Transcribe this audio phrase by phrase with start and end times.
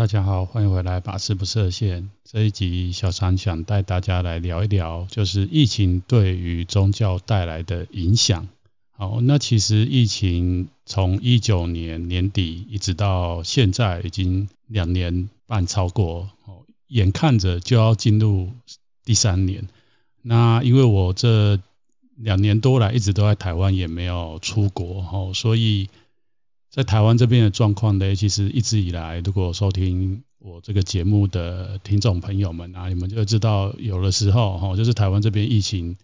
[0.00, 2.08] 大家好，欢迎回来，把事不设限。
[2.24, 8.48] 这一集小禅想带大家来聊一聊，就是疫情对于宗教带来的影响。
[8.92, 18.48] 好，那其实疫情从一九年年底一直到现在，已经两年半超过，哦，眼看着就要进入
[19.04, 19.68] 第三年。
[20.22, 21.60] 那因为我这
[22.16, 25.90] 两年多来一直都在台湾，也没有出国，哦，所以
[26.70, 35.96] 在台湾这边的状况呢，其实一直以来，如果收听我这个节目的听众朋友们啊，你们就知道，有的时候，哦，就是台湾这边疫情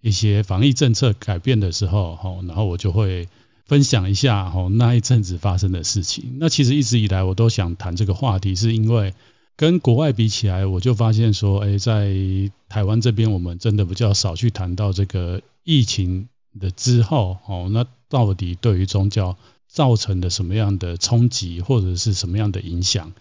[0.00, 3.28] 一些防疫政策改变的时候，哦，然后我就会
[3.66, 6.38] 分享一下，哦，那一阵子发生的事情。
[6.38, 9.14] 那其实一直以来我都想谈这个话题，是因为。
[9.56, 12.12] 跟国外比起来，我就发现说，哎，在
[12.68, 19.36] 台湾这边，我们真的比较少去谈到这个疫情的之后，哦，那到底对于宗教
[19.68, 23.12] 造成的什么样的冲击，或者是什么样的影响？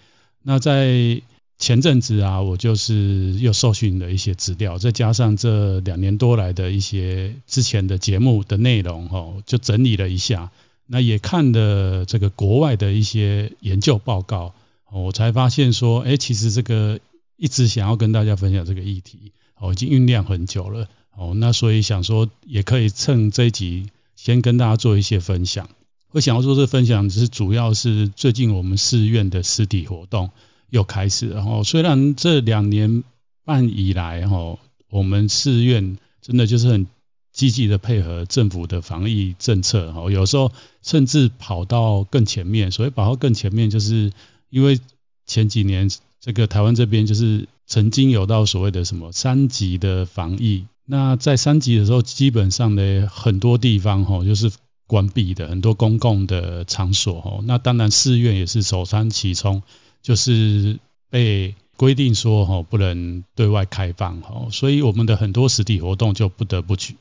[0.41, 1.21] 那在
[1.57, 10.51] 前阵子啊，我就是又受训了一些资料，再加上这两年多来的一些之前的节目的内容，哦，就整理了一下，
[10.85, 14.53] 那也看了这个国外的一些研究报告。
[14.91, 16.99] 我才发现说，哎，其实这个
[17.37, 25.69] 一直想要跟大家分享这个议题，哦，已经酝酿很久了，哦，那所以想说，也可以趁这一集先跟大家做一些分享。
[26.13, 30.29] 我想要做这分享，只是主要是最近我们寺院的实体活动
[30.69, 33.03] 又开始，然后虽然这两年
[33.43, 34.57] 半以来，哈，
[34.89, 36.87] 我们寺院真的就是很
[37.33, 44.13] 积极的配合政府的防疫政策，哈，有时候甚至跑到更前面，所以跑到更前面就是。
[44.53, 44.79] 因为
[45.25, 45.89] 前几年
[46.21, 54.51] 这个台湾这边就是曾经有到所谓的什么三级的防疫，那在三级的时候，基本上呢很多地方哈就是
[54.87, 59.61] 关闭的，很多公共的场所哈，那当然寺院也是首当其冲，
[60.01, 66.95] 就是被规定说哈不能对外开放哈，所以我们的很多实体活动就不得不取。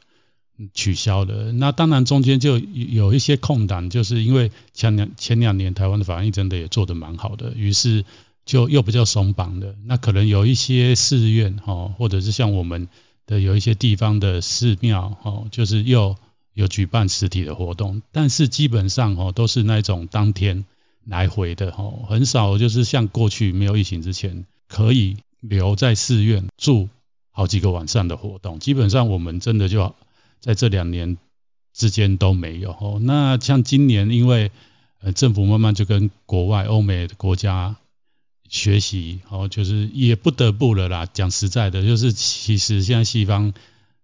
[0.75, 8.05] 取消了，那当然中间就有一些空档，就是因为前两前两年台湾的防疫真的也做得蛮好的，于是
[8.45, 9.75] 就又比较松绑的。
[9.87, 12.87] 那可能有一些寺院哈，或者是像我们
[13.27, 16.17] 的有一些地方的寺庙哈，就是又
[16.55, 20.65] 有举办实体的活动，但是基本上哦都是那种当天
[21.05, 26.89] 来回的哦，很少就是像过去没有疫情之前可以留在寺院住
[27.31, 29.95] 好几个晚上的活动，基本上我们真的就。
[30.45, 31.19] 在这两年
[31.73, 32.99] 之间都没有哦。
[33.01, 34.51] 那像今年，因为
[35.01, 37.77] 呃政府慢慢就跟国外欧美的国家
[38.49, 41.07] 学习，哦，就是也不得不了啦。
[41.07, 43.55] 讲实在的，就是其实现在西方，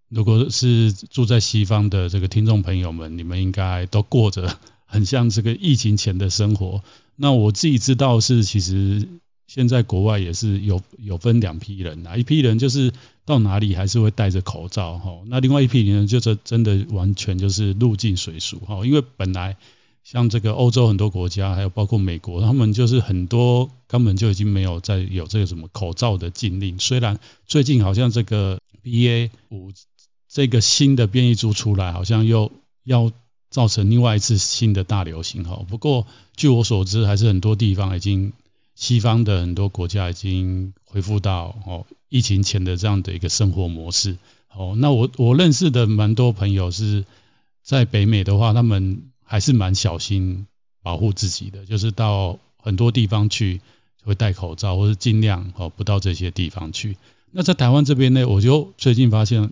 [0.08, 6.82] 如果是住在西方的这个听众朋友们，你们应该都过着很像这个疫情前的生活。
[7.16, 9.08] 那我自己知道是其实。
[9.50, 12.92] 现在国外也是有有分两批人啊，一批人就是
[13.24, 19.56] 到哪里还是会戴着口罩哈，那另外一批人就是真的完全就是入境随俗哈，因为本来
[20.04, 29.72] 像这个欧洲很多国家，还有包括美国，他们就是很多根本就已经没有再有这个什么口罩的禁令，虽然最近好像这个 BA 五
[30.28, 32.52] 这个新的变异株出来，好像又
[32.84, 33.10] 要
[33.50, 36.06] 造成另外一次新的大流行哈，不过
[36.36, 38.32] 据我所知，还是很多地方已经。
[38.80, 44.16] 西方的很多国家已经恢复到哦疫情前的这样的一个生活模式
[44.54, 44.76] 哦。
[44.78, 47.04] 那我我认识的蛮多朋友是
[47.64, 50.46] 在北美的话，他们还是蛮小心
[50.80, 53.60] 保护自己的，就是到很多地方去
[54.04, 56.96] 会戴口罩，或是尽量哦不到这些地方去。
[57.32, 59.50] 那在台湾这边呢，我就最近发现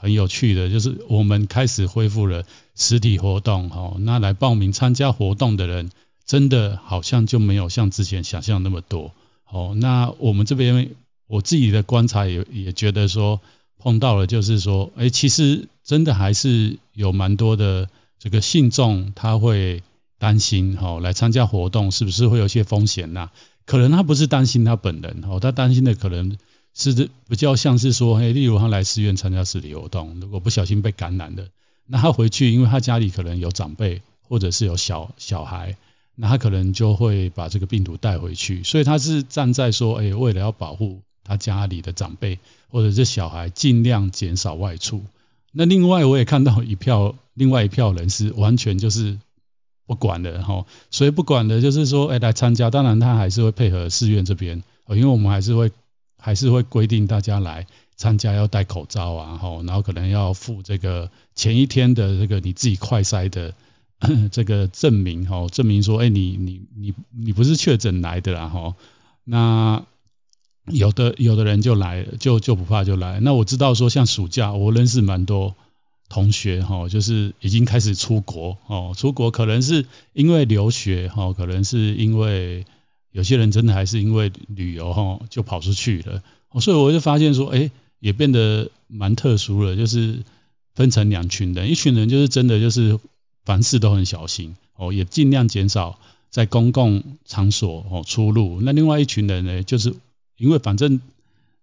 [0.00, 2.44] 很有趣的，就是我们开始恢复了
[2.74, 3.96] 实体活动哦。
[4.00, 5.90] 那来报名参加活动的人。
[6.28, 9.12] 真的好像就没有像之前想象那么多
[9.50, 9.74] 哦。
[9.74, 10.90] 那我们这边
[11.26, 13.40] 我自己的观察也也觉得说
[13.78, 17.88] 碰到了，就是说，哎，其实真的还是有蛮多的
[18.18, 19.82] 这个信众他会
[20.18, 23.30] 担心哦，来参加活动是不是会有些风险呐？
[23.64, 26.36] 可能他不是担心他本人哦，他担心的可能
[26.78, 31.44] 是比较像是说，哎，例如他来寺院参加实体活动，如果不小心被感染了，
[31.86, 35.76] 那他回去，因为他家里可能有长辈或者是有小小孩。
[36.20, 42.40] 那他可能就会把这个病毒带回去，所以他是站在说，哎，为了要保护他家里的长辈
[42.70, 45.04] 或者是小孩，尽量减少外出。
[45.52, 49.16] 那另外我也看到一票，另外一票人是完全就是
[49.86, 55.70] 不管的哈，所以不管的就是说，哎，来参加，当然他还是会配合寺院这边，因为我们还是会
[56.18, 57.66] 还是会规定大家来
[57.96, 63.54] 参加要戴口罩啊，吼然后可能要付这个前一天的这个你自己快筛的。
[64.30, 68.76] 这个证明吼，证明说，哎，你你你你不是确诊来的啦吼。
[69.24, 69.84] 那
[70.66, 73.18] 有的有的人就来，就就不怕就来。
[73.18, 75.56] 那我知道说，像暑假我认识蛮多
[76.08, 82.66] 同学哈，就是已经开始出国哦，出国可能是因为留学哈，可能是因为
[83.12, 86.22] 有些人真的还是因为旅游哈，就跑出去了。
[86.60, 87.70] 所以我就发现说，哎，
[88.00, 90.24] 也变得蛮特殊了，就是
[90.74, 92.98] 分成两群人，一群人就是真的就是
[93.44, 95.98] 凡事都很小心哦，也尽量减少
[96.30, 98.60] 在公共场所哦出入。
[98.62, 99.94] 那另外一群人呢，就是
[100.36, 101.00] 因为反正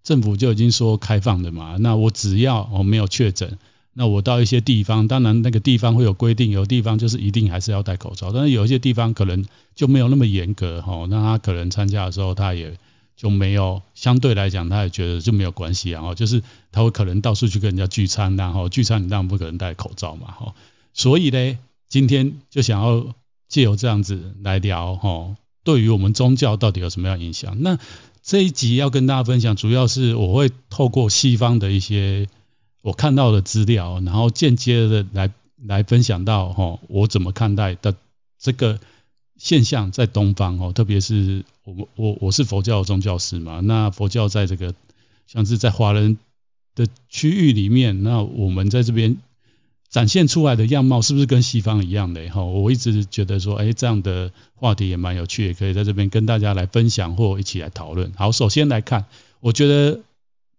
[0.03, 3.57] 政府就已经说开放的嘛，那我只要哦没有确诊，
[3.95, 9.43] 那我到一些地方，当然那个地方会有规定，有地方就是一定还是要戴口罩，但是有一些地方可能
[9.73, 12.77] 就没有那么严格哈，那他可能参加的时候他也。
[13.17, 16.43] 就没有相对来讲，他也觉得就没有关系，然后就是
[16.73, 20.53] 他会可能到处去跟人家聚餐，然后聚餐你当然不可能戴口罩嘛，哈，
[20.93, 21.57] 所以呢，
[21.87, 23.15] 今天就想要
[23.47, 27.61] 借由这样子来聊，哈，对于我们宗教到底有什么样影响？
[27.61, 27.79] 那
[28.21, 32.27] 这一集要跟大家分享，主要是我会透过西方的一些
[32.85, 35.31] 我看到的资料，然后间接的来
[35.65, 37.95] 来分享到，哈，我怎么看待的
[38.39, 38.79] 这个。
[39.37, 44.73] 现象在东方哦，特别是我我我是佛教的宗教师嘛，那佛教在这个
[45.27, 46.17] 像是在华人
[46.73, 49.17] 的区域里面，那我们在这边
[49.89, 52.45] 展现出来的样貌是不是跟西方一样的哈？
[52.45, 58.13] 我一直觉得说，哎，这样的话题也蛮有趣，也可以在这边跟大家来分享或一起来讨论。
[58.15, 59.03] 好，首先来看，
[59.41, 59.99] 我觉得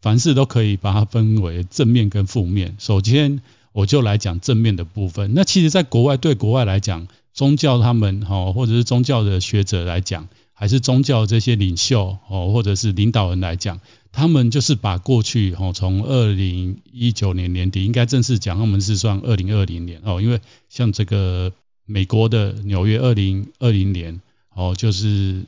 [0.01, 2.77] 凡事都可以把它分为正面跟负面。
[2.79, 3.41] 首先
[3.73, 5.33] 我就来讲正面的部分。
[5.35, 7.07] 那其实，在国外对国外来讲。
[7.37, 13.79] 宗教他们哈，或者是宗教的学者来讲，还是宗教这些领袖哦，或者是领导人来讲，
[14.11, 20.41] 他们就是把过去哦，从二零一九年年底，应该正式讲，他们是算二零二零年哦，因为
[20.71, 21.53] 像这个
[21.85, 24.23] 美国的纽约二零二零年
[24.55, 25.45] 哦，就是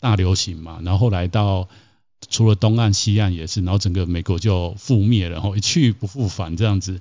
[0.00, 1.68] 大流行嘛，然后来到
[2.28, 7.00] 除了东岸西岸也是，然后整个美国就覆灭了，然后一去不复返这样子。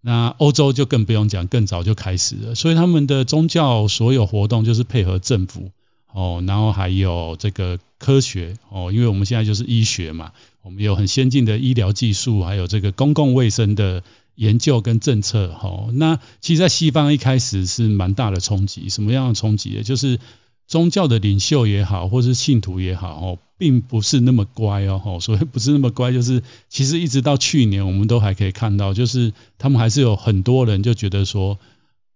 [0.00, 2.54] 那欧洲就更不用讲，更早就开始了。
[2.54, 5.70] 所以他们的宗教所有活动就是配合政府
[6.12, 10.32] 哦，然后还有这个科学哦，因为我们现在就是医学嘛，
[10.62, 14.02] 我们有很先进的医疗技术，还有这个公共卫生的
[14.36, 15.48] 研究跟政策。
[15.60, 19.82] 哦，那其实，在西方一开始是蛮大的冲击，什么样的冲击？
[19.82, 20.20] 就是
[20.68, 23.38] 宗教的领袖也好，或是信徒也好，哦。
[23.60, 31.58] 并不是那么乖哦，所以不是那么乖，就是其实一直到去年，我们都还可以看到，就是他们还是有很多人就觉得说，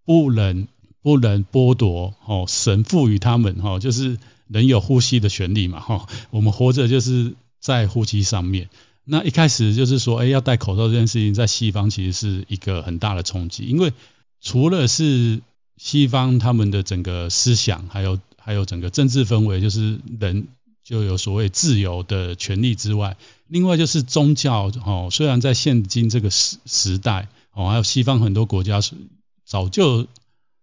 [0.05, 0.69] 不能
[1.03, 8.71] 不能剥夺哦，神赋予他们哈，就是人有呼吸的权利嘛哈，我们活着就是在呼吸上面。
[9.03, 13.93] 那一开始就是说，哎，要戴口罩这件事情，在西方其实是一个很大的冲击，因为
[14.41, 15.41] 除了是
[15.77, 20.49] 西方他们的整个思想，还有还有整个政治氛围，就是人。
[20.85, 23.17] 就有所谓自由的权利之外，
[23.47, 25.11] 另外就是宗教哦。
[25.13, 28.97] 虽然在现今这个时时代哦，还有西方很多国家是
[29.47, 30.09] 早就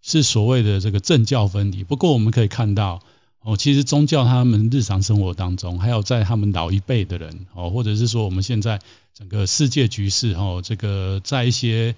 [0.01, 1.85] 是所谓的这个政教分离。
[1.85, 3.01] 不过我们可以看到
[3.39, 8.81] 哦，其实宗教他们日常生活当中，还有在他们老一辈的人哦，或者是说我们现在
[9.13, 11.95] 整个世界局势哦，这个在一些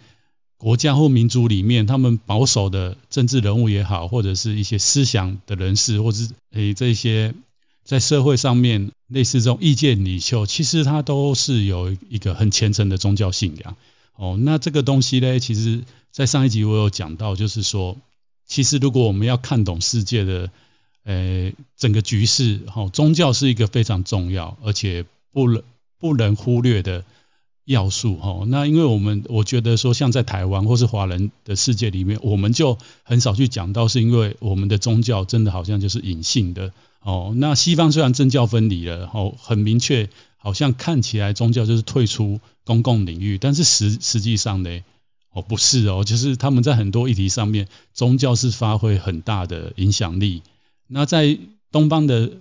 [0.61, 7.33] 国家或民族里面，他们保守的政治人物也好，或者是一些思想的人士，或者是诶这些。
[7.83, 13.75] 在社会上面，类似这种意见领袖，其实他都是有一个很虔诚的宗教信仰。
[14.15, 17.97] 哦，那这个东西呢，其实，在上一集我有讲到，就是说，
[18.45, 20.51] 其实如果我们要看懂世界的，
[21.03, 25.03] 呃，整个局势，哦，宗教是一个非常重要，而且
[25.33, 25.63] 不能
[25.97, 27.03] 不能忽略的
[27.65, 28.17] 要素。
[28.21, 36.73] 哦，那因为我们我觉得说，像在台湾或是华人的世界里面，我们就很少去讲到，是因为我们的宗教真的好像就是隐性的。
[37.01, 44.81] 哦，那西方虽然政教分离了，哦，很明确，好像看起来宗教就是退出公共领域，但是实实际上呢，
[45.31, 50.41] 哦，不是哦，就是他们在很多议题上面，宗教是发挥很大的影响力。
[50.87, 51.37] 那在
[51.71, 52.31] 东方的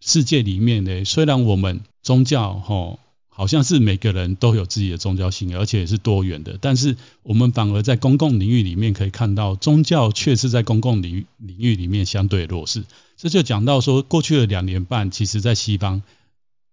[0.00, 2.98] 世界里面呢，虽然我们宗教，哦。
[3.38, 6.56] 好像是每个人都有自己的宗教信仰，而且是多元的。
[6.58, 12.84] 但是我们反而在公共领域里面可以看到，宗教确实在公共领域领域里面相对弱势。
[13.18, 16.02] 这就讲到说，过去的两年半，其实在西方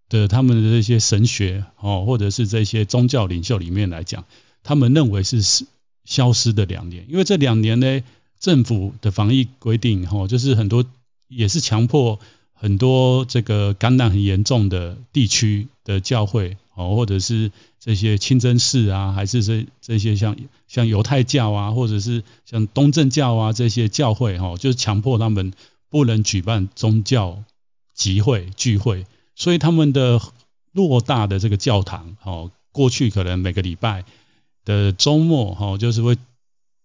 [0.07, 4.23] 的他们的这些神学哦，或者是这些宗教领袖里面来讲，
[4.63, 5.65] 他们认为是
[6.05, 7.05] 消失的两年。
[7.09, 8.01] 因为这两年呢，
[8.39, 10.85] 政府的防疫规定哦，就是很多
[11.27, 12.21] 也是强迫。
[12.63, 20.37] 很多这个感染很严重的地区的教会哦，或者是这些清真寺啊，还是这这些像
[20.69, 25.51] 像犹太教啊，或者是像东正教啊这些教会哈，就是强迫他们
[25.89, 27.43] 不能举办宗教
[27.93, 29.05] 集会聚会，
[29.35, 30.21] 所以他们的
[30.73, 34.05] 偌大的这个教堂，哦，过去可能每个礼拜
[34.63, 36.15] 的周末，哦，就是会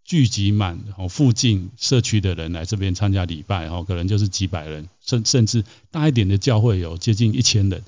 [0.09, 7.85] 聚集满哦附近社区的人来这边参加礼拜，哦，可能就是几百人，甚甚至大一点的教会有接近一千人。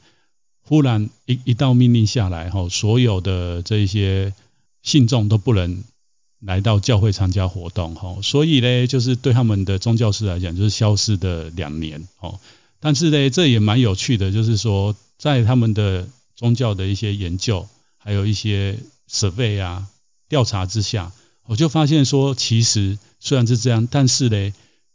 [0.61, 4.35] 忽然一一道命令下来，哈，所有的这些
[4.83, 5.83] 信众都不能
[6.41, 12.39] 来到教会参加活动，哈，所以呢，就是对他们的宗教师来讲，就是消失的两年，哦。
[12.81, 18.79] 但是呢，这也蛮有趣的，就是说，在他们的宗教的一些研究，还有一些
[19.11, 19.87] survey 啊
[20.29, 21.13] 调查之下，
[21.51, 24.53] 我就发现说，其实虽然是这样，但是呢，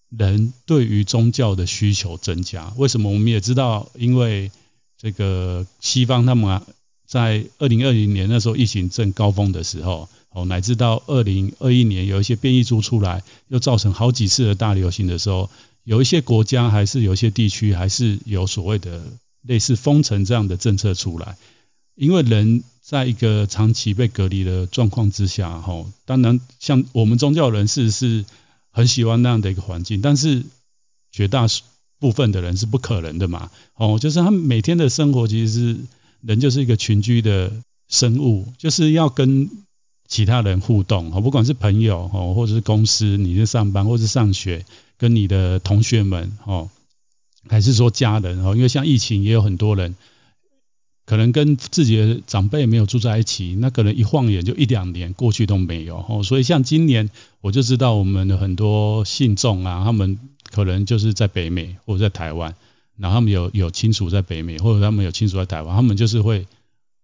[0.10, 2.72] 人对于宗教的需求增加。
[2.78, 3.12] 为什么？
[3.12, 4.52] 我们也知道，因为
[4.98, 6.62] 这个西方他们，
[7.06, 15.50] 在二零二零年那时候疫情正高峰的时候，哦，乃至到二零二一年有一些变异株出来，又造成好几次的大流行的时候。
[15.84, 19.04] 有一些国家还是有一些地区还是有所谓的
[19.42, 21.36] 类似封城这样的政策出来，
[21.96, 28.26] 因为人在一个长期被隔离的状况之下，吼，当然像我们宗教人士是
[28.70, 30.44] 很喜欢那样的一个环境，但是
[31.12, 31.48] 绝大
[32.00, 35.78] 部分的人是不可能的嘛，哦，就是他们每天的生活其实是
[36.22, 37.52] 人就是一个群居的
[37.90, 39.50] 生物，就是要跟
[40.08, 44.66] 其他人互动，哦，不管是朋友哦，或者是公司，你是上班或是上学。
[44.98, 46.70] 跟你的同学们哦，
[47.50, 48.56] 还是说家人哦？
[48.56, 49.94] 因为像疫情也有很多人，
[51.06, 56.24] 可能跟自己的长辈没有住在一起，那可能一晃眼就一两年过去都没有哦。
[56.24, 57.10] 所以像今年
[57.42, 60.20] 我就知道我们的很多信众啊，他们
[60.50, 62.56] 可能就是在北美或者在台湾，
[62.98, 66.46] 然后他们有有亲属在北美，或者他们有亲属在台湾，他们就是会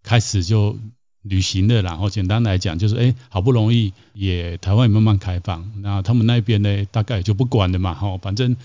[0.03, 0.77] 开始就。
[1.23, 8.57] 旅行的，然后简单来讲就是，哎，好不容易也台湾也慢慢开放，那他们那边呢，大概也就不管了嘛，哈，反正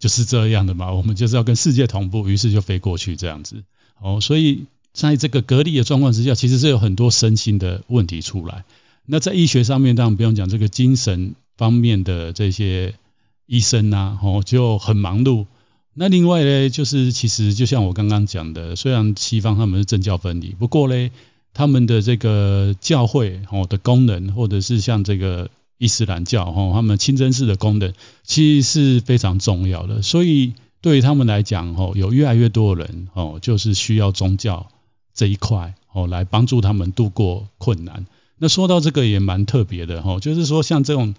[0.00, 3.62] 就是这样的嘛，我们就是要跟世界同步，于是就飞过去这样子，
[4.02, 8.64] 哦，所以在这个隔离的状况之下，其实是有很多身心的问题出来。
[9.06, 12.94] 那在医学上面，当然不用讲这个精神方面的这些
[13.46, 15.46] 医生呐、啊，哦，就很忙碌。
[15.94, 21.10] 那另外呢，就是其实就像我刚刚讲的，虽然西方他们是政教分离，不过呢。
[21.54, 27.92] 他们的这个教会哦的功能，或者是像这个伊斯兰教哦，他们清真寺的功能，
[28.24, 30.00] 其实是非常重要的。
[30.00, 34.68] 所以对于他们来讲哦，有越来越多的人哦，就是需要宗教
[35.14, 38.04] 这一块哦，来帮助他们度过困难。
[38.36, 41.14] 那说到这个也蛮特别的哦，就是说像这种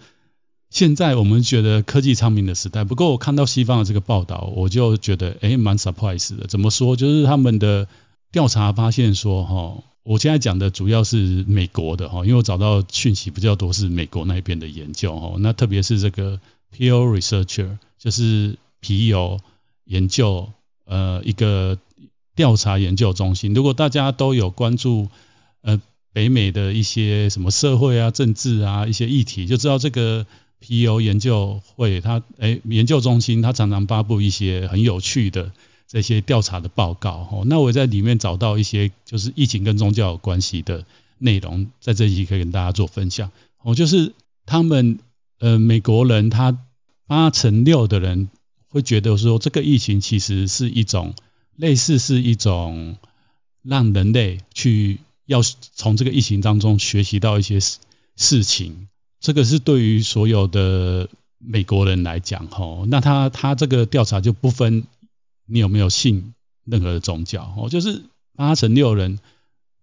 [0.69, 6.45] 现在我们觉得科技昌明的时代，不过我看到西方的这个报道，我就觉得诶蛮 surprise 的。
[6.45, 6.95] 怎么说？
[6.95, 7.87] 就是他们的
[8.31, 9.83] 调查发现说哈。
[10.05, 15.35] 我现在讲的主要是美国的哈，因为我找到讯息比较多是美国那边的研究哈。
[15.39, 16.41] 那特别是这个
[16.75, 19.39] Pew Researcher，就是皮尤
[19.85, 20.51] 研究
[20.85, 21.77] 呃一个
[22.35, 23.53] 调查研究中心。
[23.53, 25.09] 如果大家都有关注
[25.61, 30.25] 呃北美的一些什么社会啊、政治啊一些议题，就知道这个
[30.59, 35.51] 皮尤研究会它诶研究中心它常常发布一些很有趣的。
[35.85, 40.85] 这些调查的报告，哦，那我在里面找到一些就是疫情跟宗教有关系的
[41.19, 43.29] 内容，在这一集可以跟大家做分享。
[43.61, 44.13] 哦，就是
[44.47, 44.97] 他们
[45.37, 46.57] 呃美国人他
[47.05, 48.29] 八成六的人
[48.73, 51.13] 会觉得说，这个疫情其实是一种
[51.55, 52.97] 类似是一种
[53.61, 57.77] 让人类去要从这个疫情当中学习到一些事
[58.15, 58.89] 事情。
[59.19, 64.83] 这个是对于所有的美国人来讲，哦，那他他这个调查就不分。
[65.45, 67.53] 你有没有信任何的宗教？
[67.57, 68.03] 哦，就是
[68.33, 69.19] 八成六人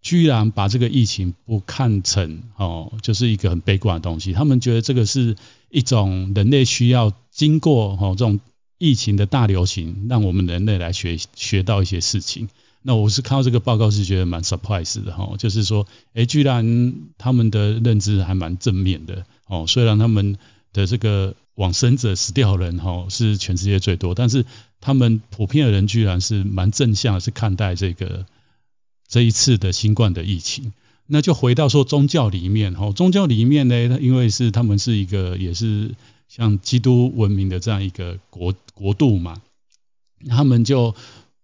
[0.01, 4.33] 居然把这个疫情不看成哦，就是一个很悲观的东西。
[4.33, 5.37] 他们觉得这个是
[5.69, 8.41] 一种人类需要经过哦这种
[8.81, 12.49] 疫情的大流行，让我们人类来学学到一些事情。
[12.83, 20.37] 那我是看到这个报告是觉得蛮 surprise 的哈，就是说，诶，居然他们的认知还蛮正面的哦，虽然他们
[20.73, 21.37] 的这个。
[21.57, 24.47] 往生者死掉人哈是全世界最多，但是
[24.81, 28.25] 他们普遍的人居然是蛮正向的，是看待这个
[29.07, 30.73] 这一次的新冠的疫情。
[31.07, 35.95] 那就回到说宗教里面哈，宗教里面呢，因为是他们是一个也是
[36.31, 39.43] 像基督文明的这样一个国国度嘛，
[40.29, 40.95] 他们就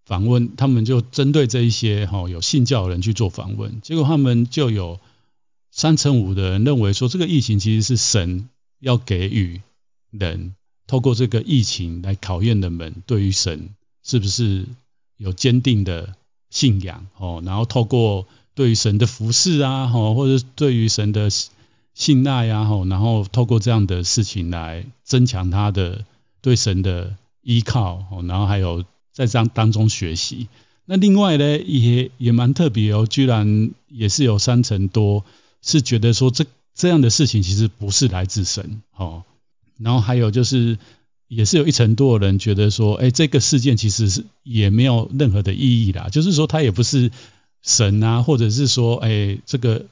[0.04, 5.00] 访问，他们就针对这一些哈有信教的人去做访问，结果他们就有
[5.70, 8.48] 三成五的人认为说这个疫情其实是神
[8.80, 9.60] 要给予。
[10.12, 10.54] 人
[10.86, 14.64] 透过这个疫情来考验人们对于神是不是
[15.18, 16.14] 有坚定的
[16.48, 21.28] 信仰哦，然后透过对于神的服侍啊，或者对于神的
[21.96, 26.04] 信赖呀，然后透过这样的事情来增强他的
[26.42, 30.46] 对神的依靠，然后还有在这样当中学习。
[30.84, 35.24] 那另外呢，也也蛮特别哦，居然也是有三成多
[35.62, 39.24] 是觉得说这这样的事情其实不是来自神哦。
[39.78, 40.76] 然后还有就是，
[41.28, 47.10] 也是有一成多的人觉得说，哎，这个事件其实是也没有任何的意义啦，就是说它也不是
[47.62, 49.86] 神啊，或者是说，哎，这个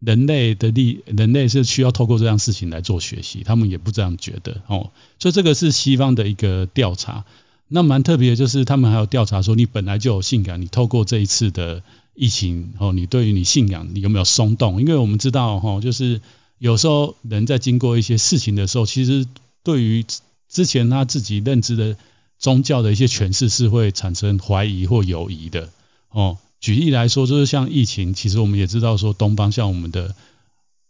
[0.00, 4.90] 人类的力，人类是需要透过这样事情来做学习，他们也不这样觉得哦。
[5.18, 7.24] 所以这个是西方的一个调查。
[7.72, 14.80] 那蛮特别的就是，他们还有调查说，你本来就有信仰，你透过这一次的疫情，哦，你对于你信仰，你有没有松动？
[14.80, 16.20] 因为我们知道，哈，就是
[16.58, 19.24] 有时候人在经过一些事情的时候，其实
[19.62, 20.04] 对于
[20.48, 21.96] 之前他自己认知的
[22.40, 25.68] 宗教的一些诠释，是会产生怀疑或犹疑的。
[26.10, 30.14] 哦，举例来说，就是像疫情，其实我们也知道说，东方像我们的，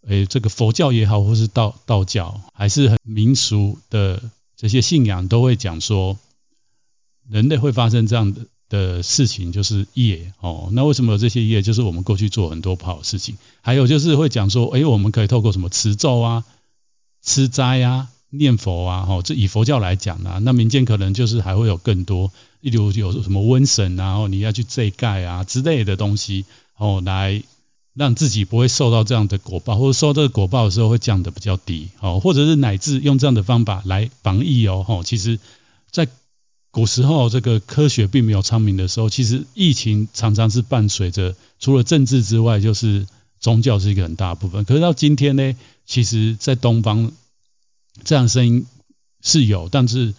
[0.06, 4.22] 诶，这个佛教也好，或是道道教，还是很民俗的
[4.56, 6.18] 这些信仰，都会讲说。
[7.28, 10.68] 人类会发生这样的的事情，就是业哦。
[10.72, 11.62] 那为什么有这些业？
[11.62, 13.38] 就是我们过去做很多不好的事情。
[13.60, 16.44] 还有就是会讲说，哎，我们可以透过什么持咒啊、
[17.22, 26.44] 吃斋啊、念佛啊，哦，这以佛教来讲啊，那民间可能就是还会有更多，例如有什么瘟神，然后你要去遮盖啊之类的东西，
[26.76, 27.42] 哦，来
[27.94, 35.38] 让自己不会受到这样的果报，或者受这个果报的时候会降得比较低，哦，或者是乃至用这样的方法来防疫哦，哦，其实，
[35.90, 36.06] 在
[36.70, 43.08] 古时候，这个科学并没有昌明的时候，其实疫情常常是伴随着除了政治之外，就是
[43.40, 44.64] 宗教是一个很大部分。
[44.64, 47.10] 可是到今天呢，其实，在东方
[48.04, 48.66] 这样的声音
[49.20, 50.14] 是有，但是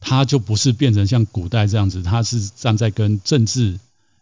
[0.00, 3.78] 它就不是变成像古代这样子，它是站在跟政治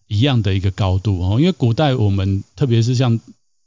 [0.06, 1.40] 一样的一个高度哦。
[1.40, 3.20] 因为古代我们特别是像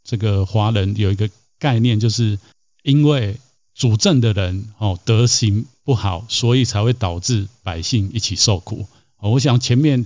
[0.04, 2.38] 这个华人有一个概念，就是
[2.84, 3.38] 因为
[3.74, 8.86] 主政的人哦德行不好，所以才会导致百姓一起受苦。
[9.20, 10.06] 我想前面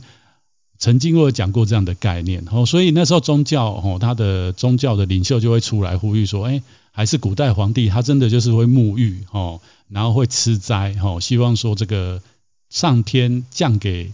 [0.78, 12.22] 曾经我有讲过这样的概念，所以那时候宗教哦，他的宗教的领袖就会出来呼吁说，哎，还是古代皇帝，他真的就是会沐浴哦，然后会吃斋哦，希望说这个
[12.70, 14.12] 上天降给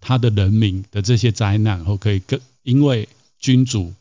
[0.00, 3.92] 他的人民的这些灾难后，可以更因为君主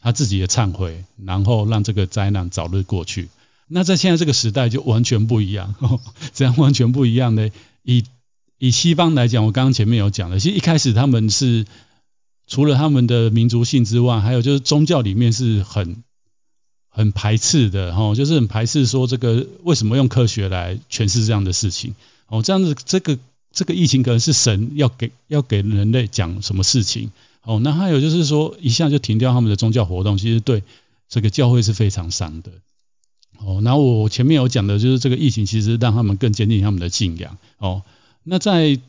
[0.00, 3.28] 他自己的忏悔，然后让这个灾难早日过去。
[3.66, 5.74] 那在现在这个时代就完全不一样，
[6.34, 7.50] 这样完全不一样呢？
[7.82, 8.04] 以
[8.64, 11.66] 以西方来讲，我刚刚前面有讲了，其实一开始他们是
[12.46, 16.02] 除了他们的民族性之外，还有就是宗教里面是很
[16.88, 21.94] 很排斥的，哈，就是很排斥说这个为什么用科学来诠释这样的事情，
[22.26, 23.18] 哦，这样子这个
[23.52, 27.10] 这个疫情可能是神要给要给人类讲什么事情，
[27.42, 30.62] 哦，那还有就是说一下就停掉他们的宗教活动，其实对
[31.10, 32.50] 这个教会是非常伤的。
[33.44, 37.36] 哦，那我前面有讲的就是这个疫情，其实让他们更坚定他们的信仰。
[37.58, 37.82] 哦，
[38.24, 38.80] 那在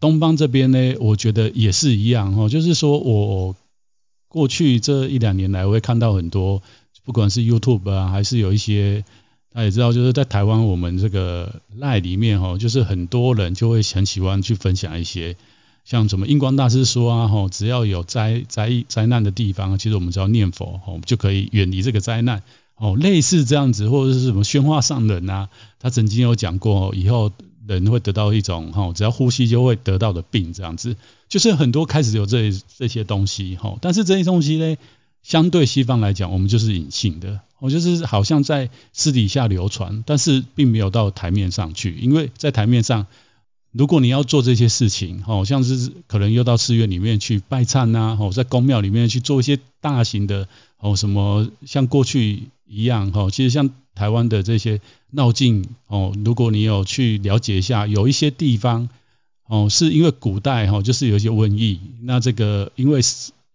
[0.00, 2.36] 东方这边呢，我觉得也是一样。
[2.36, 3.54] 哦，就是说我
[4.28, 6.62] 过去这一两年来，我会看到很多，
[7.04, 9.04] 不管是 YouTube 啊，还是有一些，
[9.52, 15.36] 大家也知道，就是在台湾我们这个 LINE 里面，哦，就是很多人就会很喜欢去分享一些，
[15.84, 22.42] 像什么印光大师说啊，哦，只要有灾灾灾难的地方，其实我们只要念佛，哦，就可以远离这个灾难。
[22.74, 27.30] 哦，类似这样子，或者是什么宣化上人啊，他曾经有讲过，以后
[27.66, 30.96] 人会得到一种哈，只要呼吸就会得到的病，这样子，
[31.28, 34.76] 就是很多开始有这这些东西哈，但是这些东西呢，
[35.22, 43.06] 相对西方来讲，我们就是隐性的，我就是好像在私底下流传，但是并没有到台面上去，因为在台面上，
[43.70, 50.48] 如果你要做这些事情，好像是可能又到寺院里面去拜忏呐，哦，在宫庙里面去做一些大型的
[50.78, 52.44] 哦，什么像过去。
[52.74, 58.88] 一样哈，其实像台湾的这些闹境哦，如果你有去了解一下，有一些地方
[59.46, 63.00] 哦，是因为古代哈，就是有一些瘟疫，那这个因为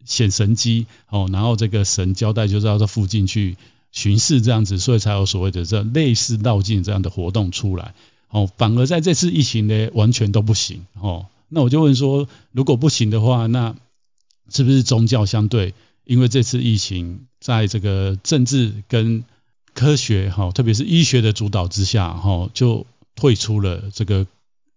[0.05, 3.57] 显神机哦，然后这个神交代就是要到附近去
[3.91, 7.93] 巡视这样子，所以才有所谓的这类似闹境这样的活动出来
[8.29, 8.49] 哦。
[8.57, 11.25] 反而在这次疫情呢，完全都不行哦。
[11.49, 13.75] 那我就问说，如果不行的话，那
[14.49, 15.73] 是不是宗教相对？
[16.05, 19.25] 因为这次疫情，在这个政治跟
[19.77, 24.25] 科学哈，特别是医学的主导之下哈，就退出了这个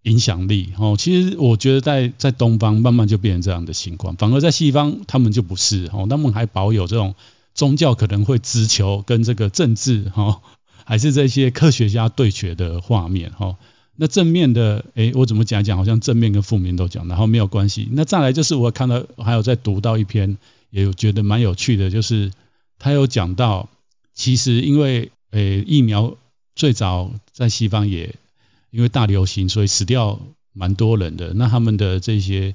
[0.02, 0.94] 影响力哈。
[0.98, 7.14] 其实我觉得在在东方慢慢就变成这样的情况，反而在西方他们就不是哈，他们还保有这种
[7.54, 10.42] 宗教可能会直球跟这个政治哈，
[10.84, 13.56] 还是这些科学家对决的画面哈。
[13.96, 17.88] 那正面的诶，我怎么讲讲，好像正面跟负面都讲，然后没有关系。
[17.92, 20.36] 那再来就是我看到还有在读到一篇。
[20.72, 22.30] 也有觉得蛮有趣的，就是
[22.78, 23.68] 他有讲到，
[24.20, 26.14] 其实因为诶、疫苗
[26.54, 28.14] 最早在西方也
[28.70, 30.20] 因为大流行，所以死掉
[30.52, 32.54] 蛮多人的，那他们的这些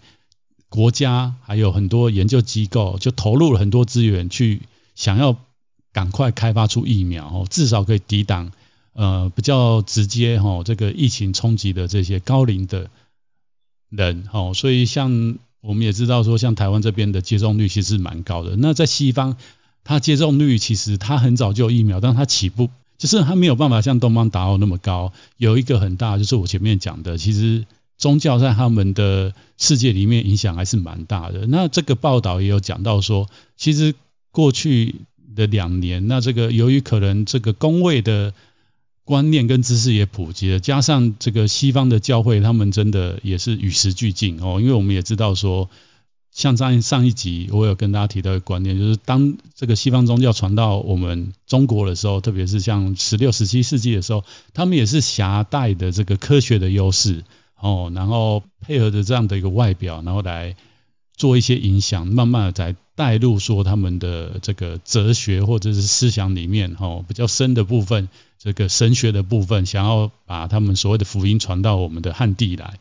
[0.69, 4.61] 国家还有很多研究机构就投入了很多资源去
[4.93, 5.35] 想要
[5.91, 8.51] 赶快开发出疫苗，至少可以抵挡
[8.93, 12.91] 呃比较直接哈这个疫情冲击的这些高龄的
[13.89, 18.55] 人哦，所以像我们也知道说，像台湾这边的接种率其实蛮高的。
[18.55, 19.35] 那在西方，
[19.85, 25.13] 它接种率其实它很早就有疫苗，但它起步就是它没有办法像东方达到那么高。
[25.37, 27.65] 有一个很大就是我前面讲的，其实
[27.97, 31.47] 宗教在他们的世界里面影响还是蛮大的。
[31.47, 33.95] 那这个报道也有讲到说，其实
[34.31, 34.95] 过去
[35.33, 38.33] 的两年，那这个由于可能这个公卫的。
[39.07, 44.59] 观念跟知识也普及了，加上这个西方的教会，他们真的也是与时俱进哦。
[44.59, 45.69] 因为我们也知道说，
[46.35, 57.23] 像上上一集我有跟大家提到一个观念，就是当这个西方宗教传到我们中国的时候，特别是像十六、十七世纪的时候，他们也是携带的这个科学的优势
[57.57, 60.57] 哦，然后配合着这样的一个外表，然后来
[61.15, 68.09] 做一些影响，慢慢的在带入说他们的这个哲学或者是思想里面哦，比较深的部分。
[68.37, 72.77] 这个神学的部分，想要把他们所谓的福音传到我们的汉地来，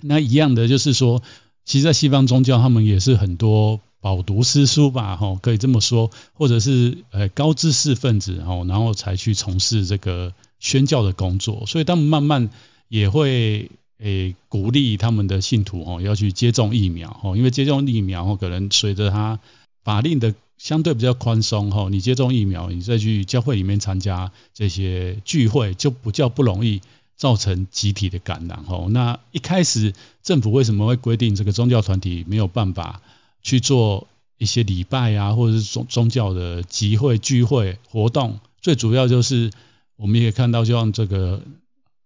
[0.00, 1.22] 那一样的就是说，
[1.64, 12.50] 其实，在西方宗教，他们也是很多饱读诗书吧，吼，可以这么说，或者是呃高知识分子，吼，然后才去从事这个宣教的工作，所以他们慢慢
[12.88, 19.38] 也会诶鼓励他们的信徒，吼，要去接种疫苗，吼，因为接种疫苗，可能随着他
[19.84, 20.34] 法令的。
[20.58, 26.80] 相对比较宽松哈，你接种疫苗，你再去教会里面参加这些聚会，就不叫不容易
[27.16, 28.86] 造成集体的感染哈。
[28.90, 33.00] 那一开始政府为什么会规定这个宗教团体没有办法
[33.42, 34.06] 去做
[34.38, 38.40] 一些礼拜啊，或者是宗宗教的集会聚会活动？
[38.60, 39.50] 最主要就是
[39.96, 41.42] 我们也看到，就像这个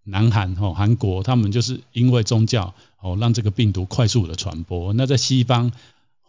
[0.05, 4.93] 南韩哈，韩国他们就是因为宗教哦，让这个病毒快速的传播。
[4.93, 5.73] 那在西方。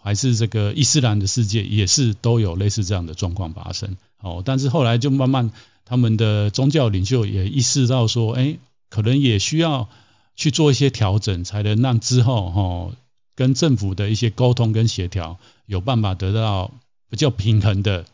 [0.08, 5.52] 还是这个伊斯兰的世界也是都有类似这样的状况发生，哦，但是后来就慢慢
[5.84, 8.58] 他们的宗教领袖也意识到说，哎，
[8.89, 9.89] 可能也需要
[10.38, 12.96] 去做一些调整，才能让之后哈
[13.36, 16.72] 跟政府的一些沟通跟协调有办法得到
[17.10, 18.06] 比较平衡的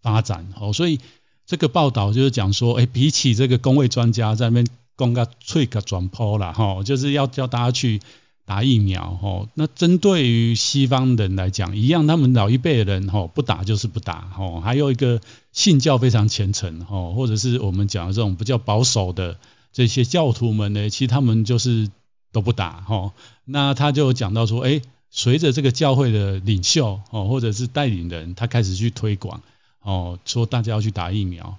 [0.00, 0.98] 发展，哦，所以
[1.44, 8.00] 这个报道就是讲说，哎，比起这个公卫专家在那边讲个吹个转坡啦，哈，就是要叫大家去。
[8.44, 15.20] 打疫苗吼，那针对于西方人来讲，一样，他们老一辈人吼不打就是不打吼，还有一个
[15.52, 19.38] 信教非常虔诚吼，或者是我们讲的这种比较保守的
[19.72, 21.88] 这些教徒们呢，其实他们就是
[22.32, 23.12] 都不打吼。
[23.44, 29.40] 那他就讲到说，哎，随着这个教会的领袖哦，或者是带领人，他开始去推广
[29.82, 31.58] 哦，说大家要去打疫苗。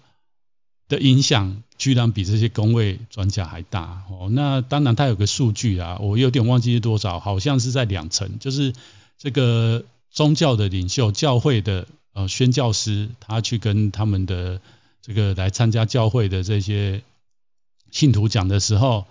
[0.90, 8.74] 的影响居然比这些公卫专家还大哦，那当然他有个数据啊，我有点忘记是多少，好像是在两成，就是
[9.18, 14.62] 这个宗教的领袖、教会的呃宣教师，他去跟他们的
[15.02, 17.02] 这个来参加教会的这些
[17.92, 19.06] 信徒讲的时候，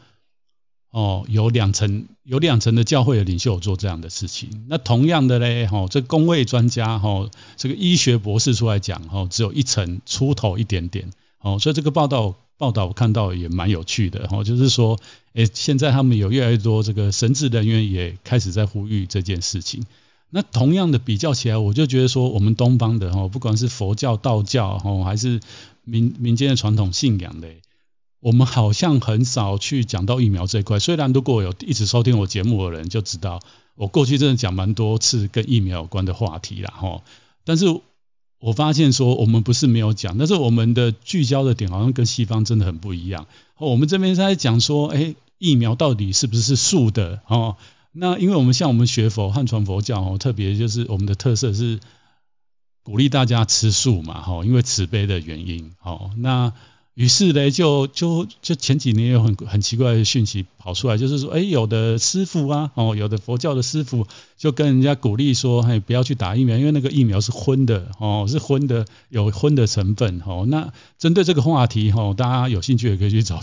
[0.90, 11.10] 哦，有两成有两成的教会的领袖做这样的事情，那同样的嘞，哈，这公卫专家哈，这个医学博士出来讲哈，只有一成出头一点点。
[11.42, 14.98] 哦，所以这个报道报道我看到也蛮有趣的，哦，就是说，
[15.32, 19.84] 诶，现在他们有越来越多这个神职人员也开始在呼吁这件事情。
[20.30, 25.40] 那同样的比较起来，我就觉得说，我们东方的哦，不管是佛教、道教哦，还是
[25.82, 27.48] 民民间的传统信仰的，
[28.20, 30.78] 我们好像很少去讲到疫苗这一块。
[30.78, 33.40] 虽然如果有一直收听我节目的人就知道，
[33.74, 37.02] 我过去真的讲蛮多次跟疫苗有关的话题啦，哈，
[37.44, 37.66] 但是。
[38.42, 43.26] 我发现说，我们不是没有讲，但是我们的聚焦的点好像跟西方真的很不一样。
[43.56, 47.20] 我们这边在讲说，哎，疫苗到底是不是素的？
[47.28, 47.56] 哦，
[47.92, 51.78] 那因为我们像我们学佛汉传佛教哦，特别就是我们的特色是
[52.82, 55.72] 鼓励大家吃素嘛，哈，因为慈悲的原因。
[55.78, 56.52] 好，那。
[56.94, 70.44] 于是呢，就就就前几年有很很奇怪的讯息跑出来，就是说，哎，有的师傅啊，哦，有的佛教的师傅就跟人家鼓励说，哎，不要去打疫苗，因为那个疫苗是荤的，哦，是荤的，有荤的成分，哦。
[70.48, 73.40] 那针对这个话题，哦，大家有兴趣也可以去找，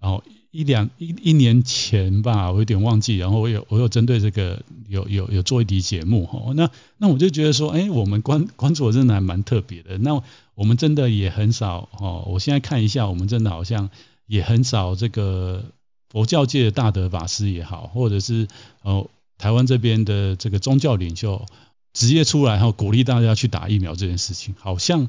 [0.00, 0.22] 然后。
[0.54, 3.16] 一两一一年前吧，我有点忘记。
[3.16, 6.52] 然后我有我有针对这个有有有做一集节目哈。
[6.54, 9.98] 那那我就觉得说，哎，我们关关注的真的还蛮特别的。
[9.98, 10.22] 那
[10.54, 12.24] 我们真的也很少哦。
[12.26, 13.90] 我现在看一下，我们真的好像
[14.26, 15.64] 也很少这个
[16.08, 18.48] 佛教界的大德法师也好，或者是
[18.82, 21.44] 哦台湾这边的这个宗教领袖
[21.92, 25.08] 直接出来哈，鼓励大家去打疫苗这件事情，好像。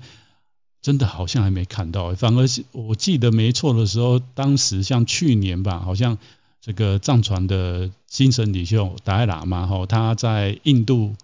[0.81, 6.19] 真的好像还没看到，反而是我记得没错的时候，当时像去年吧，好像
[6.61, 11.15] 这个藏传的精神领袖达赖喇嘛哈，他在印度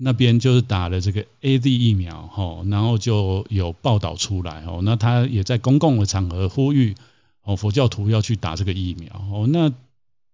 [0.00, 6.94] 那边就是打了这个 AZ 疫苗哈，然后就有报道出来哦，那他也在公共的场合呼吁
[7.42, 9.72] 哦佛教徒要去打这个疫苗哦，那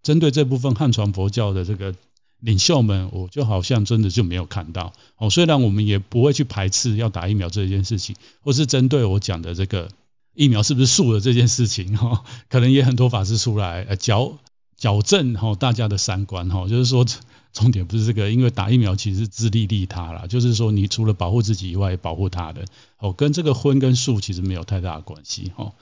[0.02, 1.94] 针对这部分汉传佛教的这个
[2.40, 9.88] 领袖们，我就好像真的就没有看到哦，虽然我们也不会去排斥要打疫苗这件事情，或是针对我讲的这个
[10.34, 14.38] 疫苗是不是素的这件事情哈，可能也很多法师出来呃矫。
[14.76, 17.06] 矫正哈大家的三观哈，就是说
[17.54, 22.66] 重点不是这个，因为打疫苗其实是自利利他啦，就是说你除了保护自己以外，保护他人
[22.98, 25.72] 哦，跟这个荤跟素其实没有太大的关系哦。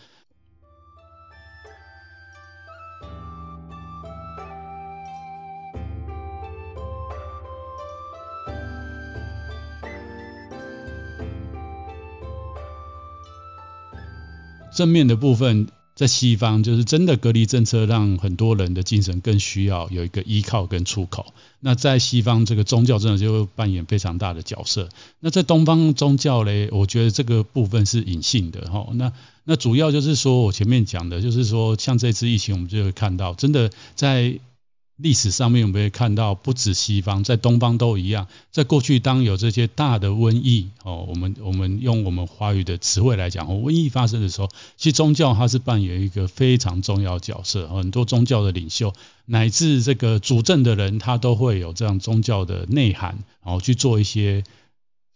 [14.75, 15.69] 正面的部分。
[15.95, 21.35] 在西方，就是真的隔离政策，让很多人的精神更需要有一个依靠跟出口。
[21.61, 24.89] 那在西方，这个宗教真的就扮演非常大的角色。
[25.21, 28.89] 那在东方宗教嘞，我觉得这个部分是隐性的哈。
[28.95, 29.13] 那
[29.45, 34.39] 那主要就是说我前面讲的，就是说像这次疫情，我们就会看到，真的在。
[34.97, 38.29] 历史上面我们会看到，不止西方，在东方都一样。
[38.51, 47.69] 在过去，当有这些大的瘟疫哦，我们我们用我们华语的词汇来讲，瘟疫发生的时候，其实宗教它是扮演一个非常重要角色。
[47.69, 48.93] 很多宗教的领袖，
[49.25, 54.45] 乃至这个主政的人，他都会有这样宗教的内涵，然后去做一些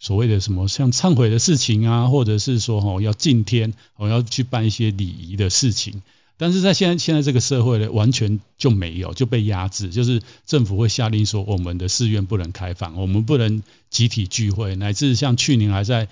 [0.00, 6.02] 所谓的什么像忏悔的事情啊，或者是说哦要敬天，哦要去办一些礼仪的事情。
[6.38, 16.08] 但是在现在现在这个社会呢，完全就没有就被压制，就是政府会下令说，我们的寺院不能开放，我们不能集体聚会，乃至像去年还在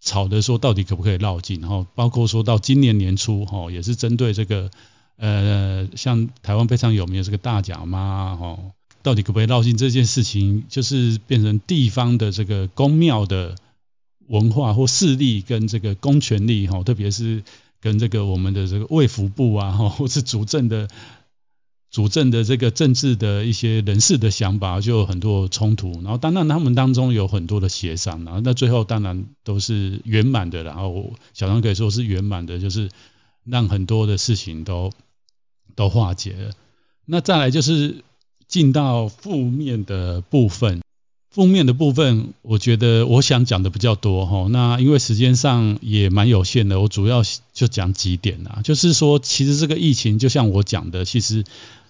[0.00, 4.70] 吵的说到底可不可以绕境，然后包括说到今年年初哈，也是针对这个
[5.16, 8.58] 呃，像台湾非常有名的这个大甲妈哈，
[9.04, 13.54] 到底可不可以绕境这件事情，就是变成地方的这个公庙的
[14.26, 17.44] 文化或势力跟这个公权力哈，特别是。
[17.80, 20.88] 跟这个我们的这个卫福部啊，或是主政的
[21.90, 25.92] 主政的这个政治的一些人士的想法，就有很多冲突。
[26.02, 30.62] 然后当然他们当中有很多的协商，然后那最后当然都是圆满的。
[30.62, 32.90] 然后小张可以说是圆满的，就是
[33.44, 34.92] 让很多的事情都
[35.74, 36.52] 都化解了。
[37.06, 38.04] 那再来就是
[38.46, 40.80] 进到负面的部分。
[41.30, 44.48] 负面的部分，我觉得我想讲的比较多哈。
[44.50, 47.22] 那因为时间上也蛮有限的，我主要
[47.54, 48.62] 就讲几点啊。
[48.64, 51.44] 就是说，其实这个疫情就像我讲的，其实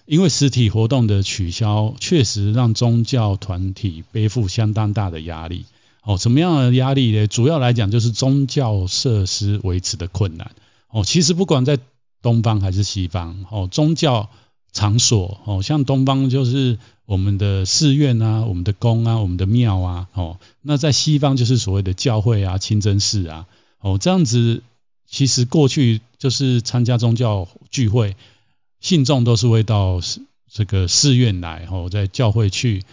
[0.05, 5.65] 因为实体活动的取消，确实让宗教团体背负相当大的压力。
[6.03, 7.25] 哦，什么样的压力呢？
[7.25, 10.51] 主要来讲就是宗教设施维持的困难。
[10.89, 11.79] 哦，其实不管在
[12.21, 14.29] 东方还是西方，哦，宗教
[14.71, 16.79] 场所，哦，像东方就是。
[17.07, 23.47] 我们的寺院啊，我们的宫啊，我们的庙啊，哦，那在西方就是所谓的教会啊、清真寺啊，
[23.81, 24.63] 哦，这样子，
[25.09, 28.15] 其实过去就是参加宗教聚会，
[28.79, 29.99] 信众都是会到
[30.49, 32.83] 这个寺院来，哦，在教会去，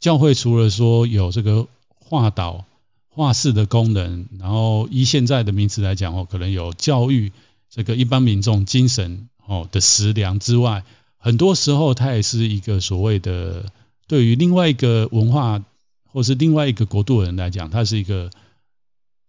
[0.00, 1.68] 教会除了说有这个
[2.00, 2.64] 化导、
[3.08, 7.30] 化事的功能，然后依现在的名词来讲，哦，可能有教育
[7.70, 10.82] 这个一般民众精神哦的食粮之外。
[11.28, 13.70] 很多时候，它也是一个所谓的
[14.06, 15.62] 对于另外一个文化
[16.10, 18.30] 或是另外一个国度的人来讲，它是一个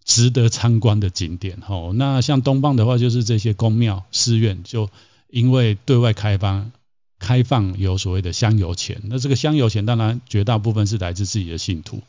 [0.05, 1.59] 值得参观的景点。
[1.59, 4.89] 吼，那像东方的话，就是这些宫庙、寺院，就
[5.29, 6.71] 因为对外开放，
[7.19, 9.01] 开放有所谓的香油钱。
[9.03, 12.01] 那这个香油钱，当然绝大部分是来自自己的信徒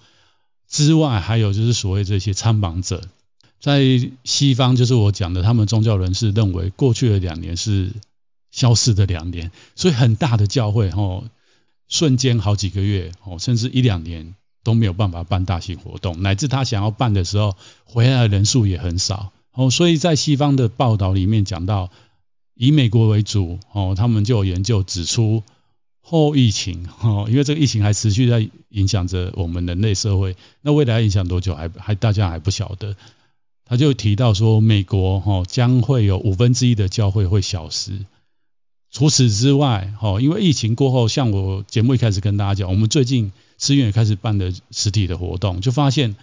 [0.68, 3.02] 之外，还有就是所谓这些参访者，
[3.60, 3.82] 在
[4.22, 7.90] 西方，就是我讲的，他们宗教人士认为，过去的两年是。
[8.50, 11.24] 消失的两年，所以很大的教会哦，
[11.88, 19.70] 瞬间好几个月哦，甚至一两年都没有办法办大型活动，乃至他想要办的时候，回来的人数也很少哦。
[19.70, 21.90] 所以在西方的报道里面讲到，
[22.54, 25.42] 以美国为主哦，他们就有研究指出，
[26.00, 32.96] 后疫情哦，因为这个疫情还持续在影响着我们人类社会，那未来影响多久还还大家还不晓得。
[33.64, 38.04] 他就提到说，美国哦将会有五分之一的教会会消失。
[38.90, 46.16] 除此之外，哈，因为疫情过后，像我节目一开始跟大家讲，我们最近寺院也开始办的实体的活动，就发现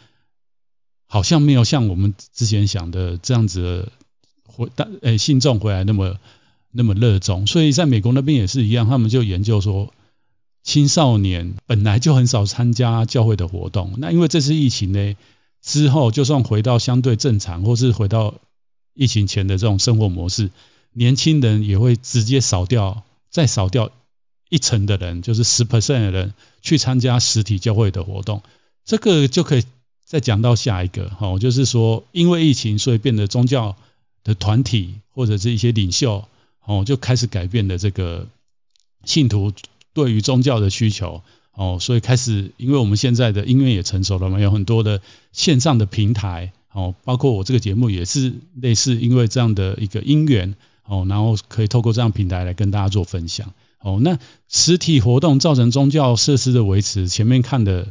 [1.08, 3.91] 好像没有像我们之前想的这样子的
[4.45, 4.69] 回，
[5.01, 6.17] 诶，信众回来那么
[6.71, 7.47] 那么热衷。
[7.47, 9.93] 所以在美国那边也是一样，他们就研究说，
[10.62, 15.15] 青少年本来就很少参加教会的活动，那因为这次疫情呢
[15.62, 18.34] 之后，就算回到相对正常，或是回到
[18.93, 20.51] 疫情前的这种生活模式。
[20.93, 23.91] 年轻人也会直接扫掉，再扫掉
[24.50, 28.41] 一成的人，就是十 percent 的人去参加实体教会的活动，
[28.86, 29.63] 这个就可以
[30.06, 33.76] 再讲到下一个，哦，就是说因为疫情，所以变得宗教
[34.23, 36.28] 的团体或者是一些领袖，
[36.65, 38.28] 哦，就开始改变了这个
[39.04, 39.52] 信徒
[39.93, 41.21] 对于宗教的需求，
[41.54, 45.02] 哦，所以开始，因为我们现在的音乐也成熟了嘛，有很多的
[45.34, 50.56] 线上的平台，哦，包括我这个节目也是类似，因为这样的一个因缘，
[50.88, 53.54] 哦，然后可以透过这样平台来跟大家做分享。
[53.80, 54.17] 哦，那
[54.50, 57.88] 实体活动造成宗教设施的维持，前面看的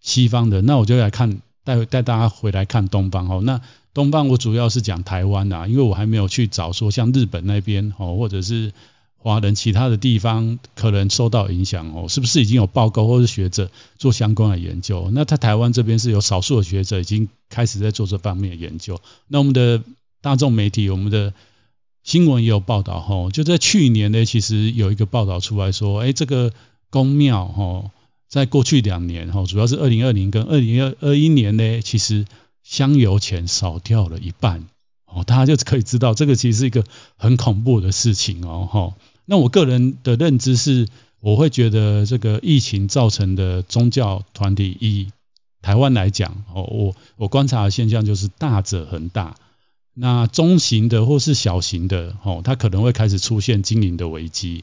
[0.00, 3.40] 西方的，那我就来看带带大家回来看东方哦。
[3.44, 3.60] 那
[3.94, 8.72] 东方我主要是讲台湾啊，因为我还没有去找说像日本那边哦，或者是
[9.16, 15.08] 华人其他的地方可能受到影响哦，是不是已经有报告或是学者做相关的研究？
[15.12, 19.00] 那在台湾这边是有少数的学者已经开始在做这方面的研究。
[19.28, 19.82] 那我们的
[20.20, 21.32] 大众媒体，我们的。
[22.08, 26.54] 新闻也有报道哈，就在去年呢，其实有一个报道出来说，哎，这个
[26.88, 27.90] 公庙哈，
[28.30, 32.24] 在过去两年哈，主要是二零二零跟二零二一年呢，其实
[32.62, 34.64] 香油钱少掉了一半
[35.04, 36.82] 哦，大家就可以知道，这个其实是一个
[37.18, 38.94] 很恐怖的事情哦哈。
[39.26, 40.88] 那我个人的认知是，
[41.20, 45.08] 我会觉得这个疫情造成的宗教团体，以
[45.60, 49.36] 台湾来讲哦，我我观察的现象就是大者恒大。
[50.00, 54.62] 那中型的或是小型的，哦，它可能会开始出现经营的危机。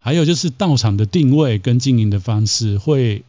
[0.00, 3.24] 还有就是道场的定位跟经营的方式，会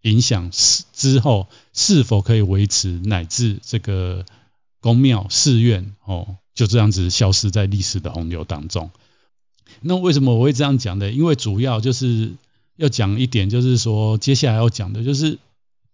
[0.00, 4.26] 影响是之后是否可以维持，乃至这个
[4.80, 8.90] 宫庙寺院，哦，就这样子消失在历史的洪流当中。
[9.82, 11.12] 那为什么我会这样讲呢？
[11.12, 12.32] 因为主要就是
[12.76, 15.38] 要讲一点，就是说接下来要讲的就是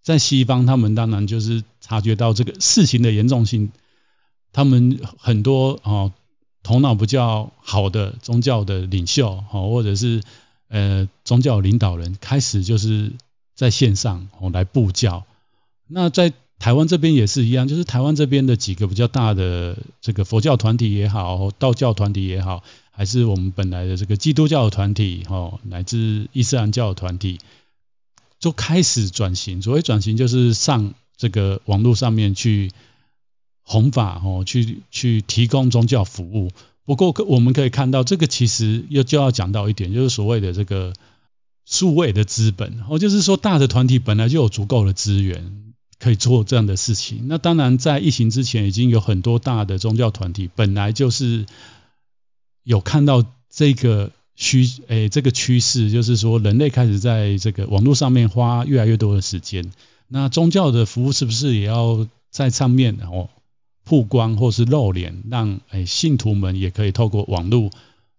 [0.03, 3.71] 在西方，他们当然就是察觉到这个事情的严重性。
[4.53, 6.13] 他们很多哦，
[6.63, 10.23] 头脑比较好的宗教的领袖哦，或者是
[10.69, 13.13] 呃宗教领导人，开始就是
[13.55, 15.25] 在线上哦来布教。
[15.87, 27.39] 那在台湾这边也是一样，就是台湾这边的几个比较大的这个佛教团体也好，道教团体也好，还是我们本来的这个基督教的团体哦，乃至伊斯兰教的团体，
[28.41, 29.63] 就开始转型。
[29.63, 32.73] 所谓转型，就是上这个网络上面去。
[33.69, 36.51] 弘法哦，去去提供宗教服务。
[36.87, 40.95] 不过，我们可以看到，这个其实又就要讲到一点，就是所谓的这个
[41.67, 47.27] 数位的资本哦，就是说大的团体本来就有足够的资源可以做这样的事情。
[47.29, 51.45] 那当然，在疫情之前，已经有很多大的宗教团体本来就是
[52.63, 59.71] 有看到这个趋诶这个趋势，就是说人类开始在这个网络上面花越来越多的时间。
[60.09, 63.29] 那宗教的服务是不是也要在上面哦？
[63.89, 67.71] 曝光或是露脸，让诶信徒们也可以透过网络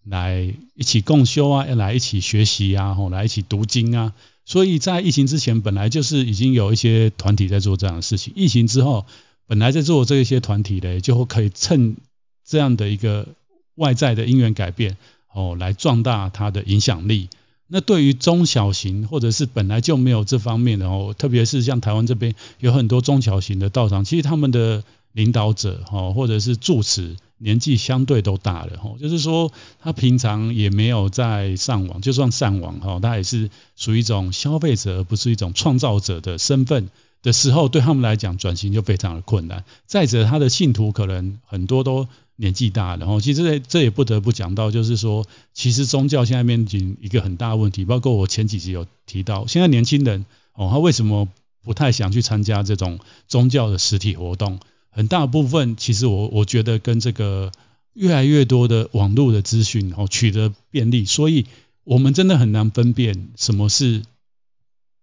[0.03, 4.13] 来一起共修啊，来一起学习啊，吼，来一起读经啊。
[4.45, 8.34] 所以在疫情之前，本来就是已经有一些团体在做这样的事情。
[8.36, 9.05] 疫情之后，
[9.45, 11.97] 本来在做这些团体的，就可以趁
[12.43, 13.27] 这样的一个
[13.75, 14.97] 外在的因缘改变，
[15.32, 17.29] 哦，来壮大它的影响力。
[17.67, 24.84] 那对于中小型或者是本来就没有这方面的哦，特别是像台湾这边有很多中小型的道场，其实他们的。
[25.12, 36.89] 领导者哈，或者是住持年纪相对都大了哈，就是说他平常也没有在上网，就算上网哈，他也是属于一种消费者，而不是一种创造者的身份
[37.22, 39.63] 的时候，对他们来讲转型就非常的困难。
[39.86, 51.28] 再者，他的信徒可能很多都年纪大了哈，其实这这也不得不讲到，就是说，其实宗教现在面临一个很大的问题，包括我前几集有提到，现在年轻人哦，他为什么
[51.63, 54.60] 不太想去参加这种宗教的实体活动？
[54.91, 57.52] 很大部分其实我我觉得跟这个
[57.93, 61.45] 越来越多的网络的资讯哦取得便利，所以
[61.84, 64.04] 我们真的很难分辨什么是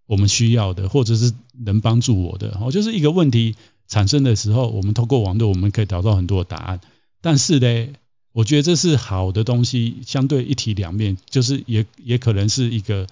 [0.07, 1.33] 我们需要的，或者是
[1.65, 2.71] 能帮助我的哦。
[2.71, 3.57] 就是一个问题
[3.89, 6.81] 产生的时候，我们透过网络我们可以找到很多的答案。
[7.21, 7.89] 但是呢，
[8.33, 13.09] 我觉得这是好的东西，相对一体两面，就是也也可能是一个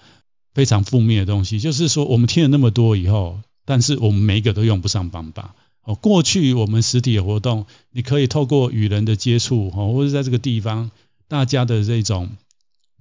[0.53, 1.59] 非常负面的东西。
[1.59, 5.53] 就是说，我们听了那么多以后，但是我们每一个都用不上方法。
[5.85, 10.89] 哦，过去我们实体的活动，你可以透过与人的接触，哦，或者在这个地方
[11.27, 12.29] 大家的这种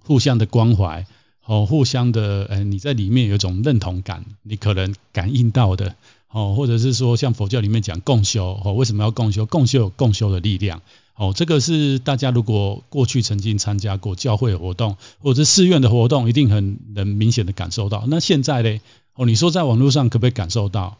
[0.02, 1.06] 互相的关怀，
[1.46, 5.96] 哦，互相的，呃，你在里面有一种认同感，你可能感应到的，
[6.30, 9.46] 哦，或者是说像佛教里面讲共修，哦，为什么要共修？
[9.46, 10.82] 共修有共修的力量，
[11.16, 18.04] 哦，这个是大家如果过去曾经参加过教会活动或者寺院的活动，一定很能明显的感受到。
[18.08, 18.78] 那现在呢？
[19.14, 20.98] 哦，你说在网络上可不可以感受到？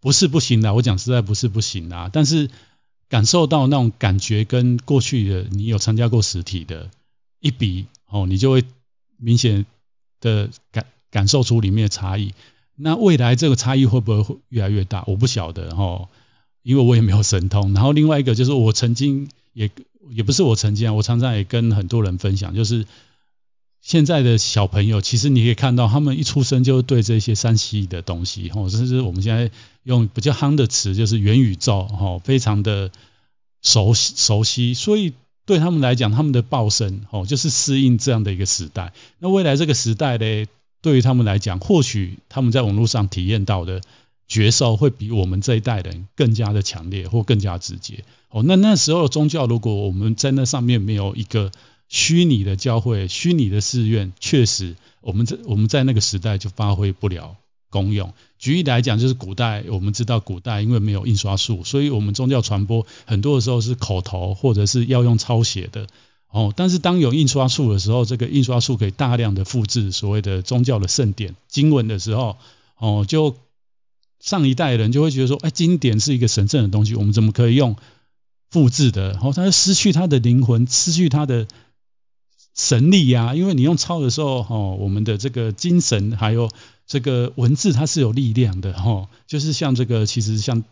[0.00, 2.50] 不是不行的，我讲实在不是不行啊，但是
[3.08, 6.90] 感受到那种感觉跟过去的你有参加过实体的
[7.40, 8.64] 一比哦，你就会
[9.16, 9.66] 明显
[10.20, 12.34] 的感感受出里面的差异。
[12.76, 15.02] 那未来这个差异会不会越来越大？
[15.06, 16.08] 我不晓得哈，
[16.62, 17.74] 因为我也没有神通。
[17.74, 19.70] 然后另外一个就是我曾经也
[20.10, 22.86] 也不是我曾经啊，我常常也跟很多人分享，就是
[23.80, 29.50] 现在的小朋友，其实你可以看到，他们一出生就对这些 3C 的东西，甚至我们现在
[29.84, 32.90] 用比较夯的词，就是元宇宙，哈，非常的
[33.62, 35.14] 熟悉熟悉，所以
[35.46, 38.92] 对他们来讲，他们的报生，哦，就是适应这样的一个时代。
[39.18, 40.46] 那未来这个时代呢？
[40.80, 43.80] 对于他们来讲，或许他们在网络上体验到的
[44.28, 48.04] 觉受会比我们这一代人更加的强烈或更加直接。
[48.30, 51.50] 哦，那那时候宗教，如果我们在那上面没有一个
[51.88, 57.36] 虚拟的教会、虚拟的寺院，确实我们在我们在那个时代就发挥不了
[57.70, 58.12] 功用。
[58.38, 65.86] 举例来讲，就是古代我们知道，古代因为没有印刷术，所以我们宗教传播很多的时候是口头或者是要用抄写的。
[66.30, 72.36] 哦，但是当有印刷术的时候，这个印刷术可以大量的复制所谓的宗教的圣典经文的时候，
[72.76, 73.34] 哦，就
[74.20, 77.76] 上一代人就会觉得说，哎，经典是一个神圣的东西，我们怎么可以用
[78.50, 79.12] 复制的？
[79.12, 81.48] 然哦，它就失去它的灵魂，失去它的
[82.58, 83.34] 神力呀、啊。
[83.34, 86.50] 因为你用抄的时候，哦，我们的这个精神还有
[86.86, 90.62] 这个文字，它是有力量的，哦，就是像这个，其实像。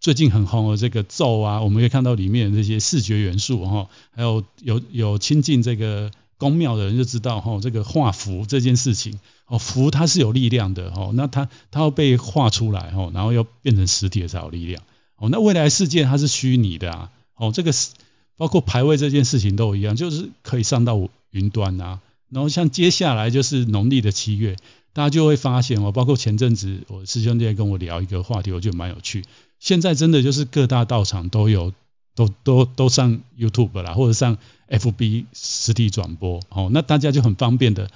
[0.00, 14.82] 最近很红的这个咒啊，我们可以看到里面的这些视觉元素哈，还有有有亲近这个宫庙的人就知道哈，这个画符这件事情哦，符它是有力量的哦，那它它要被画出来哦，然后要变成实体才有力量
[15.18, 15.28] 哦。
[15.30, 17.90] 那未来世界它是虚拟的啊，哦，这个是
[18.36, 20.96] 包括排位这件事情都一样，就是可以上到
[21.32, 22.00] 云端啊。
[22.30, 24.56] 然后像接下来就是农历的七月，
[24.94, 29.24] 大家就会发现哦，包括前阵子我师兄弟跟我聊一个话题，我觉得蛮有趣。
[29.58, 31.74] 现在真的就是各大道场都有，
[32.14, 37.90] 都都都上 YouTube 啦，或者上 FB 实体转播，哦，那大家就很方便的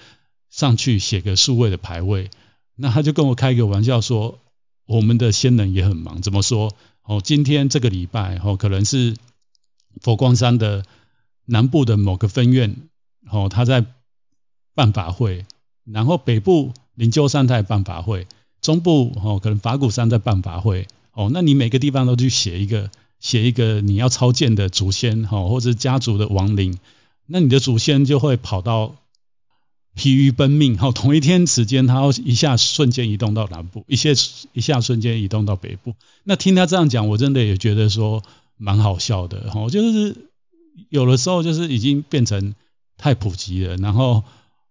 [0.50, 2.30] 上去写个数位的牌位。
[2.76, 4.38] 那他就跟我开一个玩笑说，
[4.86, 6.74] 我们的先人也很忙，怎么说？
[7.02, 9.16] 哦，今天这个礼拜，哦，可能是
[10.02, 10.84] 佛光山的
[11.46, 12.76] 南部的某个分院，
[13.30, 13.84] 哦，他在
[14.74, 15.44] 办法会，
[15.84, 18.26] 然后北部灵鹫山在办法会，
[18.60, 20.86] 中部哦，可能法鼓山在办法会。
[21.12, 26.78] 哦，那你每个地方都去写一个，写一个你要超荐的祖先，哈，或者是家族的亡灵，
[27.26, 28.96] 那你的祖先就会跑到
[29.94, 34.12] 疲于奔命，哈，同一天时间他要一下瞬间移动到南部，一些
[34.52, 35.94] 一下瞬间移动到北部。
[36.22, 38.22] 那听他这样讲，我真的也觉得说
[38.58, 40.28] 蛮好笑的，哈，就是
[40.90, 42.54] 有的时候就是已经变成
[42.98, 44.24] 太普及了，然后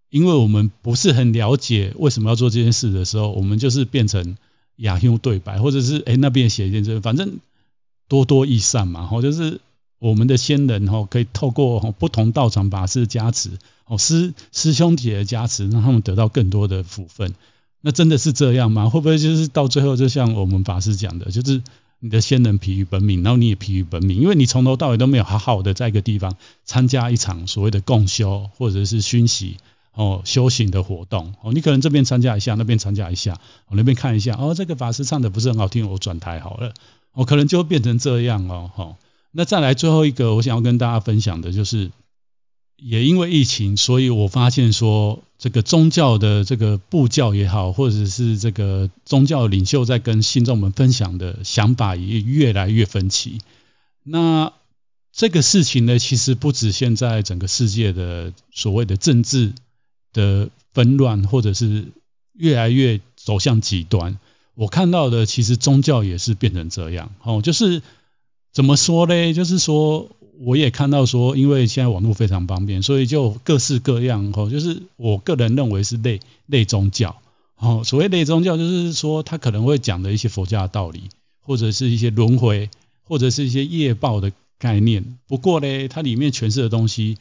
[0.09, 4.38] 因为我们不是很了解为什么要做这件事的时候，我们就是变成。
[4.80, 7.38] 亚兄对白，或者是哎那边写一件这，反正
[8.09, 9.61] 多多益善嘛，或者是
[9.99, 13.51] 我们的先人哈，可以透过不同道场法师加持，
[13.86, 17.34] 哦师师兄姐的加持，让他们得到更多的福分。
[17.80, 18.89] 那真的是这样吗？
[18.89, 21.61] 会不会就是到最后就像我们法师讲的，就是
[22.06, 29.58] 你的先人疲于奔命，然后你也疲于奔命，因为你从头到尾都没有好好的在一个地方参加一场所谓的共修或者是熏习。
[29.95, 33.39] 哦，修行的活动哦，你可能这边参加一下，那边参加一下，
[33.70, 36.74] 我那边看一下，哦，这个法师唱的不是很好听，我转台好了，
[37.14, 38.97] 哦，可能就会变成这样哦，好，
[39.32, 41.91] 那再来最后一个，我想要跟大家分享的就是，
[42.78, 53.39] 也因为疫情，所以我发现说，这个宗教的这个布教也好，或者是这个宗教领袖在跟信众们分享的想法也越来越分歧。
[54.03, 54.53] 那
[55.11, 59.53] 这个事情呢，其实不止现在整个世界的所谓的政治。
[60.15, 61.88] 的纷乱，或者是
[62.32, 64.17] 越来越走向极端，
[64.53, 67.11] 我看到的其实宗教也是变成这样。
[67.21, 67.82] 哦，就是
[68.53, 69.34] 怎么说呢？
[69.34, 70.09] 就是说，
[70.39, 74.31] 我也看到说，因为现在网络非常方便，所以就各式各样。
[74.36, 77.15] 哦，就是我个人认为是类类宗教。
[77.57, 81.03] 哦，所谓类宗教，就是说他可能会讲的一些佛家的道理，
[81.41, 82.69] 或者是一些轮回，
[83.03, 85.17] 或者是一些业报的概念。
[85.27, 87.17] 不过呢，它里面诠释的东西。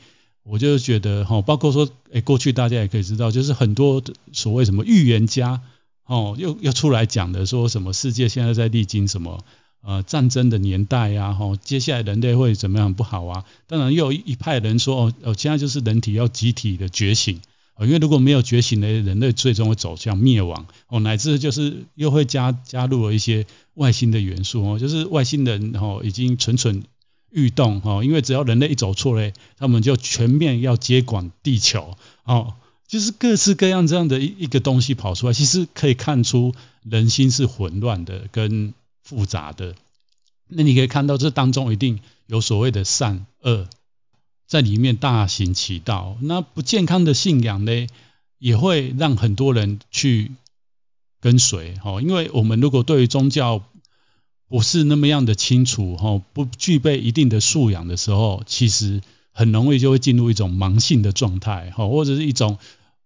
[0.46, 4.02] 我就觉得哈，包括说，哎，过去大家也可以知道，就是很多
[4.34, 5.62] 所谓什么预言家，
[6.04, 9.42] 哦，又又出来讲的，说什么世界现在在历经什么
[9.85, 13.45] 呃战争的年代呀，哈，接下来人类会怎么样不好啊？
[13.66, 17.41] 当然又有一派人说，哦，哦，现在就是人体要集体的觉醒，
[17.80, 26.82] 因为如果没有觉醒的人类，最终会走向灭亡，哦，乃至就是又会加加入了一些外星的元素，哦，就是外星人，哦，已经蠢蠢。
[27.37, 32.55] 欲动哈，因为只要人类一走错嘞，他们就全面要接管地球哦，
[32.87, 36.55] 就是各式各样这样的一一个东西跑出来，其实可以看出
[36.85, 38.72] 人心是混乱的跟
[39.05, 39.76] 复杂的。
[40.48, 43.68] 那你可以看到这当中一定有所谓的善恶
[44.46, 46.16] 在里面大行其道。
[46.20, 47.86] 那不健康的信仰呢，
[48.38, 50.32] 也会让很多人去
[51.20, 53.62] 跟随，哦，因为我们如果对于宗教
[54.48, 59.00] 不是那么样的清楚，哦，不具备一定的素养的时候，其实
[59.32, 62.59] 很容易就会进入一种盲信的状态，哦，或者是一种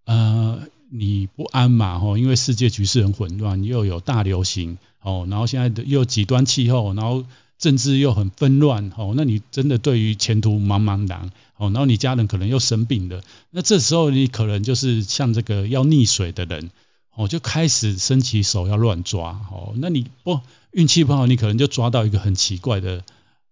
[0.05, 7.25] 呃你不安嘛，哦，因为世界局势很混乱，又有大流行，哦，然后现在的又极端气候，然后。
[7.59, 13.21] 政治又很纷乱，哦，那你真的对于前途茫茫然，哦，然后你家人可能又生病了，
[13.51, 16.71] 那这时候你可能就是像这个要溺水的人，
[17.17, 20.39] 哦，就开始伸起手要乱抓，哦，那你不
[20.71, 23.03] 运气不好，你可能就抓到一个很奇怪的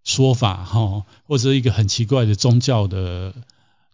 [0.05, 3.35] 说法，哈，或者一个很奇怪的宗教的。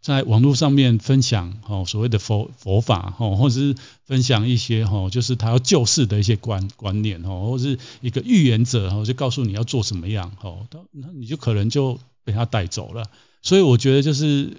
[0.03, 13.05] 在网络上面分享哦，所谓的佛佛法哦，或者是分享一些哦，就是他要救世的一些观观念哦，或者是一个预言者哦，就告诉你要做什么样哦，那你就可能就被他带走了。
[13.42, 14.57] 所以我觉得就是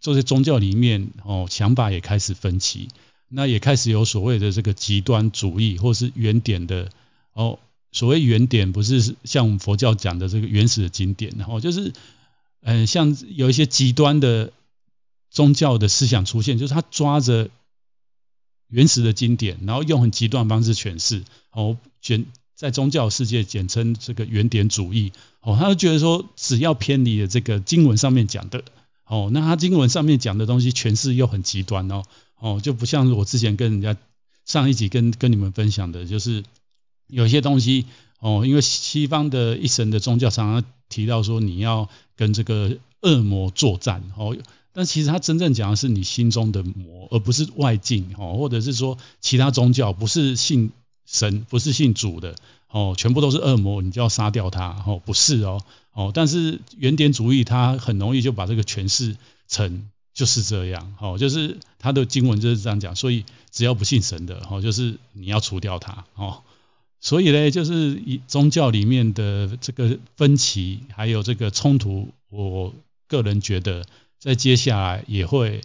[0.00, 2.88] 这些宗教里面哦，想法也开始分歧，
[3.28, 6.88] 那也开始有所谓的这个极端主义，或是原点的
[7.34, 7.58] 哦。
[7.92, 11.92] 所谓原点不是像我们佛教讲的这个原始的经典，然后就是
[12.62, 14.52] 嗯，像有一些极端的。
[15.30, 17.50] 宗教的思想出现，就是他抓着
[18.68, 21.24] 原始的经典，然后用很极端的方式诠释。
[21.50, 25.12] 哦，简在宗教世界简称这个原点主义。
[25.40, 28.64] 哦，他就觉得说，只要偏离了这个经文上面讲的，
[29.04, 32.02] 哦，那他经文上面讲的东西诠释又很极端哦，
[32.38, 33.96] 哦，就不像我之前跟人家
[34.44, 36.44] 上一集跟跟你们分享的，就是
[37.06, 37.86] 有些东西
[38.20, 44.36] 哦，因为西方的一神的宗教常常提到说，你要跟这个恶魔作战，哦。
[44.76, 50.70] 但其实他真正讲的是你心中的魔，而不是外境哦，或者是说其他宗教不是信
[51.06, 52.34] 神，不是信主的
[52.68, 55.62] 哦，全部都是恶魔，你就要杀掉他哦，不是哦
[55.94, 56.10] 哦。
[56.12, 59.16] 但是原点主义他很容易就把这个诠释
[59.48, 66.42] 成就是这样哦，就是他的经文就是这样讲，所以只要不信神的哦，就是你要除掉他哦。
[67.00, 72.74] 所以呢，就是以宗教里面的这个分歧还有这个冲突，我
[73.08, 73.86] 个人觉得。
[74.26, 75.60] 在接下来也会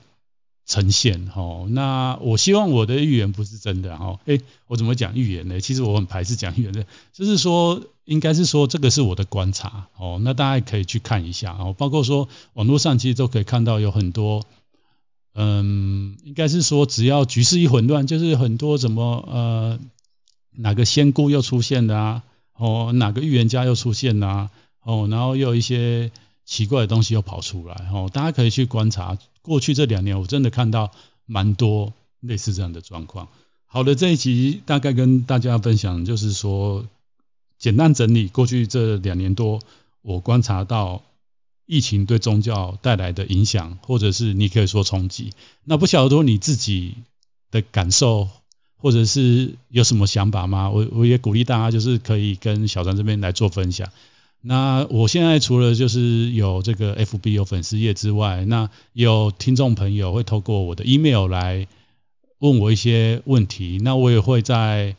[0.68, 1.66] 呈现哦。
[1.68, 4.20] 那我希望我的预言不是真的哈。
[4.26, 5.60] 诶，我怎么讲预言呢？
[5.60, 10.20] 其实我很排斥讲预言的，就是说，应该是说这个是我的观察哦。
[10.24, 14.46] 那大家也可以去看一下哦，包括说网络上其实都可以看到有很多，
[15.34, 19.80] 嗯，应该是说只要局势一混乱，就是很多什么呃
[20.52, 22.24] 哪个仙姑又出现了啊，
[22.56, 24.52] 哦哪个预言家又出现了啊，
[24.84, 26.12] 哦然后又有一些。
[26.52, 29.18] 奇怪的东西又跑出来，哦，大家可以去观察。
[29.42, 30.92] 过去这两年，我真的看到
[31.26, 33.30] 蛮多类似这样的状况。
[33.68, 36.86] 好的，这一集大概跟大家分享，就是说
[37.58, 39.62] 简单整理过去这两年多
[40.02, 41.04] 我观察到
[41.66, 45.32] 疫情对宗教带来的影响，或者是你可以说冲击。
[45.64, 46.96] 那不晓得说你自己
[47.50, 48.28] 的感受，
[48.76, 50.70] 或者是有什么想法吗？
[50.70, 53.90] 我我也鼓励大家，就是可以跟小张这边来做分享。
[54.44, 61.68] 那我现在除了就是有这个 FB 有粉丝页之外，那有听众朋友会透过我的 email 来
[62.40, 64.96] 问我一些问题，那我也会在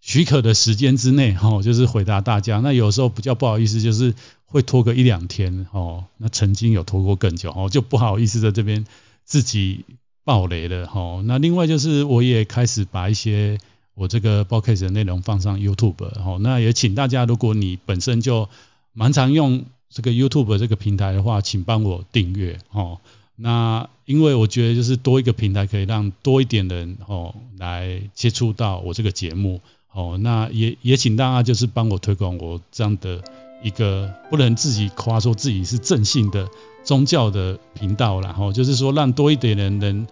[0.00, 2.60] 许可的时间之内，哈，就是回答大家。
[2.60, 4.14] 那有时候比较不好意思，就是
[4.44, 8.86] 会拖个一两天，哦，那曾经有拖过更久，哦，就不好意思在这边
[9.24, 9.84] 自己
[10.24, 11.22] 爆雷了，哈。
[11.24, 13.58] 那另外就是我也开始把一些。
[13.94, 18.48] 我这个 podcast 的内容放上 YouTube，哦，那也请大家，如果你本身就
[18.94, 22.98] 蛮常用这个 YouTube 这个平台的话，请帮我订阅，哦，
[23.36, 29.60] 那因为我觉得就是多一个平台可以让多一点人，哦，来接触到我这个节目，
[29.92, 33.22] 哦，那也也请大家就是帮我推广我这样的
[33.62, 36.48] 一个不能自己夸说自己是正信的
[36.84, 40.06] 宗教的频道，然后就是说让多一点人能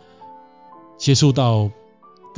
[0.99, 1.71] 接触到。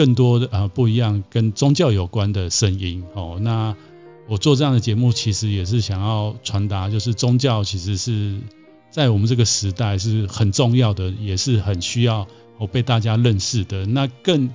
[0.00, 3.36] 更多的啊不一样，跟宗教有关的声音哦。
[3.38, 3.76] 那
[4.28, 8.40] 我做这样的节目，其实也是想要传达，就是宗教其实是
[8.90, 12.26] 在我们这个时代是很重要的，也是很需要
[12.56, 13.84] 哦被大家认识的。
[13.84, 14.48] 那更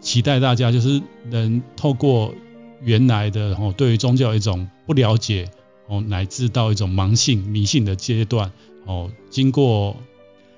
[0.00, 2.34] 期待大家就是能透过
[2.80, 5.50] 原来的哦对于宗教一种不了解
[5.86, 8.52] 哦，乃至到一种盲信迷信的阶段
[8.86, 9.98] 哦，经过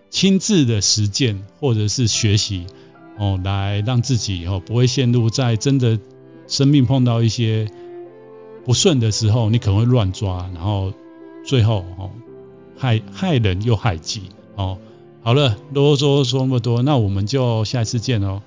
[0.08, 2.64] 亲自的实践或者是学习。
[3.16, 5.98] 哦，来让自己哦不会陷入在真的
[6.46, 7.68] 生命碰到一些
[8.64, 10.92] 不顺的时候，你可能会乱抓，然后
[11.44, 12.10] 最后哦
[12.76, 14.22] 害害人又害己
[14.56, 14.78] 哦。
[15.22, 18.42] 好了，啰嗦说那么多，那我们就下次见哦。